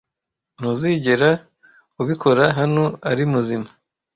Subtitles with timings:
[0.57, 1.29] Ntuzigera
[2.01, 3.67] ubikora hano ari muzima.